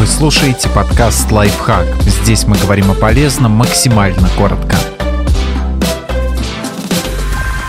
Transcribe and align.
Вы 0.00 0.06
слушаете 0.06 0.70
подкаст 0.70 1.30
«Лайфхак». 1.30 1.84
Здесь 2.04 2.46
мы 2.46 2.56
говорим 2.56 2.90
о 2.90 2.94
полезном 2.94 3.52
максимально 3.52 4.30
коротко. 4.30 4.74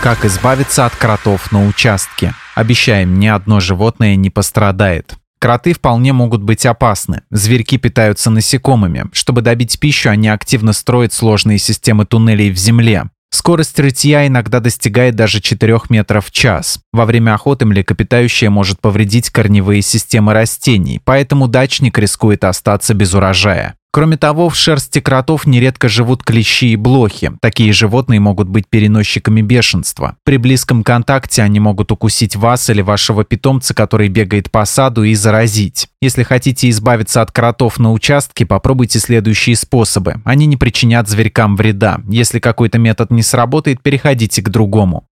Как 0.02 0.24
избавиться 0.24 0.86
от 0.86 0.96
кротов 0.96 1.52
на 1.52 1.66
участке? 1.66 2.32
Обещаем, 2.54 3.20
ни 3.20 3.26
одно 3.26 3.60
животное 3.60 4.16
не 4.16 4.30
пострадает. 4.30 5.12
Кроты 5.40 5.74
вполне 5.74 6.14
могут 6.14 6.42
быть 6.42 6.64
опасны. 6.64 7.20
Зверьки 7.30 7.76
питаются 7.76 8.30
насекомыми. 8.30 9.10
Чтобы 9.12 9.42
добить 9.42 9.78
пищу, 9.78 10.08
они 10.08 10.28
активно 10.28 10.72
строят 10.72 11.12
сложные 11.12 11.58
системы 11.58 12.06
туннелей 12.06 12.50
в 12.50 12.56
земле. 12.56 13.10
Скорость 13.34 13.78
рытья 13.80 14.26
иногда 14.26 14.60
достигает 14.60 15.16
даже 15.16 15.40
4 15.40 15.80
метров 15.88 16.26
в 16.26 16.30
час. 16.30 16.80
Во 16.92 17.06
время 17.06 17.34
охоты 17.34 17.64
млекопитающее 17.64 18.50
может 18.50 18.78
повредить 18.80 19.30
корневые 19.30 19.80
системы 19.80 20.34
растений, 20.34 21.00
поэтому 21.02 21.48
дачник 21.48 21.98
рискует 21.98 22.44
остаться 22.44 22.92
без 22.92 23.14
урожая. 23.14 23.74
Кроме 23.94 24.16
того, 24.16 24.48
в 24.48 24.56
шерсти 24.56 25.02
кротов 25.02 25.46
нередко 25.46 25.86
живут 25.86 26.24
клещи 26.24 26.72
и 26.72 26.76
блохи. 26.76 27.32
Такие 27.42 27.74
животные 27.74 28.20
могут 28.20 28.48
быть 28.48 28.66
переносчиками 28.66 29.42
бешенства. 29.42 30.16
При 30.24 30.38
близком 30.38 30.82
контакте 30.82 31.42
они 31.42 31.60
могут 31.60 31.92
укусить 31.92 32.34
вас 32.34 32.70
или 32.70 32.80
вашего 32.80 33.22
питомца, 33.22 33.74
который 33.74 34.08
бегает 34.08 34.50
по 34.50 34.64
саду, 34.64 35.02
и 35.02 35.14
заразить. 35.14 35.88
Если 36.00 36.22
хотите 36.22 36.70
избавиться 36.70 37.20
от 37.20 37.32
кротов 37.32 37.78
на 37.78 37.92
участке, 37.92 38.46
попробуйте 38.46 38.98
следующие 38.98 39.56
способы. 39.56 40.22
Они 40.24 40.46
не 40.46 40.56
причинят 40.56 41.06
зверькам 41.06 41.54
вреда. 41.54 42.00
Если 42.08 42.38
какой-то 42.38 42.78
метод 42.78 43.10
не 43.10 43.22
сработает, 43.22 43.82
переходите 43.82 44.40
к 44.40 44.48
другому. 44.48 45.06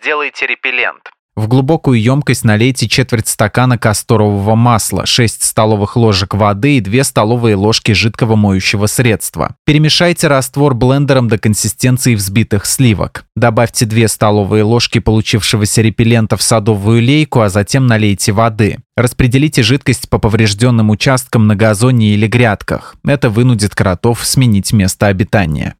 Сделайте 0.00 0.46
репеллент. 0.46 1.10
В 1.36 1.46
глубокую 1.46 2.02
емкость 2.02 2.44
налейте 2.44 2.88
четверть 2.88 3.28
стакана 3.28 3.78
касторового 3.78 4.56
масла, 4.56 5.06
6 5.06 5.44
столовых 5.44 5.96
ложек 5.96 6.34
воды 6.34 6.78
и 6.78 6.80
2 6.80 7.04
столовые 7.04 7.54
ложки 7.54 7.92
жидкого 7.92 8.34
моющего 8.34 8.86
средства. 8.86 9.54
Перемешайте 9.64 10.26
раствор 10.26 10.74
блендером 10.74 11.28
до 11.28 11.38
консистенции 11.38 12.16
взбитых 12.16 12.66
сливок. 12.66 13.24
Добавьте 13.36 13.86
2 13.86 14.08
столовые 14.08 14.64
ложки 14.64 14.98
получившегося 14.98 15.82
репеллента 15.82 16.36
в 16.36 16.42
садовую 16.42 17.00
лейку, 17.00 17.40
а 17.40 17.48
затем 17.48 17.86
налейте 17.86 18.32
воды. 18.32 18.78
Распределите 18.96 19.62
жидкость 19.62 20.10
по 20.10 20.18
поврежденным 20.18 20.90
участкам 20.90 21.46
на 21.46 21.54
газоне 21.54 22.08
или 22.08 22.26
грядках. 22.26 22.96
Это 23.06 23.30
вынудит 23.30 23.74
кротов 23.76 24.26
сменить 24.26 24.72
место 24.72 25.06
обитания. 25.06 25.76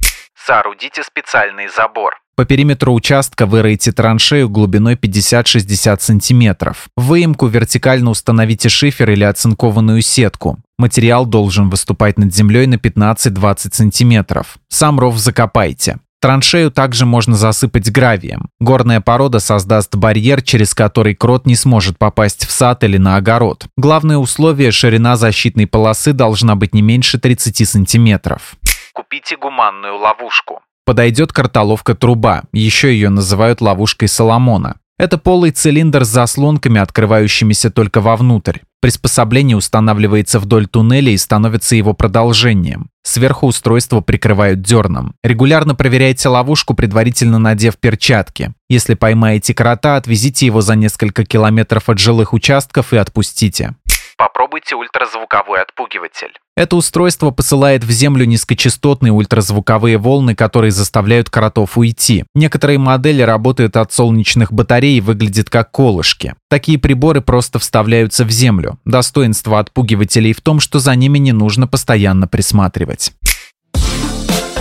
Соорудите 0.46 1.02
специальный 1.02 1.68
забор. 1.68 2.14
По 2.36 2.44
периметру 2.46 2.94
участка 2.94 3.44
выройте 3.44 3.92
траншею 3.92 4.48
глубиной 4.48 4.94
50-60 4.94 6.00
см. 6.00 6.74
В 6.96 7.02
выемку 7.02 7.46
вертикально 7.46 8.10
установите 8.10 8.68
шифер 8.68 9.10
или 9.10 9.24
оцинкованную 9.24 10.00
сетку. 10.00 10.58
Материал 10.78 11.26
должен 11.26 11.68
выступать 11.68 12.18
над 12.18 12.34
землей 12.34 12.66
на 12.66 12.76
15-20 12.76 13.92
см. 13.92 14.44
Сам 14.68 14.98
ров 14.98 15.18
закопайте. 15.18 15.98
Траншею 16.20 16.70
также 16.70 17.06
можно 17.06 17.34
засыпать 17.34 17.90
гравием. 17.90 18.50
Горная 18.60 19.00
порода 19.00 19.38
создаст 19.38 19.94
барьер, 19.96 20.42
через 20.42 20.74
который 20.74 21.14
крот 21.14 21.46
не 21.46 21.56
сможет 21.56 21.98
попасть 21.98 22.46
в 22.46 22.50
сад 22.50 22.84
или 22.84 22.98
на 22.98 23.16
огород. 23.16 23.66
Главное 23.78 24.18
условие– 24.18 24.70
ширина 24.72 25.16
защитной 25.16 25.66
полосы 25.66 26.12
должна 26.12 26.56
быть 26.56 26.74
не 26.74 26.82
меньше 26.82 27.18
30 27.18 27.66
сантиметров. 27.66 28.54
Купите 28.92 29.38
гуманную 29.38 29.96
ловушку 29.96 30.60
подойдет 30.90 31.32
картоловка 31.32 31.94
труба, 31.94 32.42
еще 32.52 32.92
ее 32.92 33.10
называют 33.10 33.60
ловушкой 33.60 34.08
Соломона. 34.08 34.74
Это 34.98 35.18
полый 35.18 35.52
цилиндр 35.52 36.04
с 36.04 36.08
заслонками, 36.08 36.80
открывающимися 36.80 37.70
только 37.70 38.00
вовнутрь. 38.00 38.58
Приспособление 38.80 39.56
устанавливается 39.56 40.40
вдоль 40.40 40.66
туннеля 40.66 41.12
и 41.12 41.16
становится 41.16 41.76
его 41.76 41.94
продолжением. 41.94 42.88
Сверху 43.04 43.46
устройство 43.46 44.00
прикрывают 44.00 44.62
дерном. 44.62 45.14
Регулярно 45.22 45.76
проверяйте 45.76 46.28
ловушку, 46.28 46.74
предварительно 46.74 47.38
надев 47.38 47.78
перчатки. 47.78 48.52
Если 48.68 48.94
поймаете 48.94 49.54
крота, 49.54 49.94
отвезите 49.94 50.44
его 50.44 50.60
за 50.60 50.74
несколько 50.74 51.24
километров 51.24 51.88
от 51.88 52.00
жилых 52.00 52.32
участков 52.32 52.92
и 52.92 52.96
отпустите. 52.96 53.76
Попробуйте 54.16 54.74
ультразвуковой 54.74 55.62
отпугиватель. 55.62 56.32
Это 56.60 56.76
устройство 56.76 57.30
посылает 57.30 57.84
в 57.84 57.90
Землю 57.90 58.26
низкочастотные 58.26 59.14
ультразвуковые 59.14 59.96
волны, 59.96 60.34
которые 60.34 60.72
заставляют 60.72 61.30
кротов 61.30 61.78
уйти. 61.78 62.26
Некоторые 62.34 62.78
модели 62.78 63.22
работают 63.22 63.78
от 63.78 63.94
солнечных 63.94 64.52
батарей 64.52 64.98
и 64.98 65.00
выглядят 65.00 65.48
как 65.48 65.70
колышки. 65.70 66.34
Такие 66.50 66.78
приборы 66.78 67.22
просто 67.22 67.58
вставляются 67.58 68.26
в 68.26 68.30
Землю. 68.30 68.78
Достоинство 68.84 69.58
отпугивателей 69.58 70.34
в 70.34 70.42
том, 70.42 70.60
что 70.60 70.80
за 70.80 70.94
ними 70.96 71.16
не 71.16 71.32
нужно 71.32 71.66
постоянно 71.66 72.28
присматривать. 72.28 73.12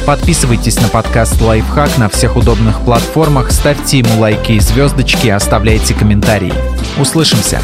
Подписывайтесь 0.05 0.79
на 0.79 0.87
подкаст 0.87 1.41
«Лайфхак» 1.41 1.97
на 1.97 2.07
всех 2.07 2.37
удобных 2.37 2.79
платформах, 2.79 3.51
ставьте 3.51 3.97
ему 3.97 4.21
лайки 4.21 4.53
и 4.53 4.61
звездочки, 4.61 5.27
оставляйте 5.27 5.93
комментарии. 5.93 6.53
Услышимся! 6.97 7.59